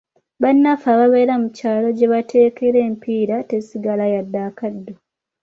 [0.41, 4.93] Bannaffe ababeera mu kyalo gye bateekera empiira tesigala yadde akaddo!